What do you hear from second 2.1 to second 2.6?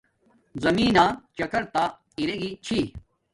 ارے گی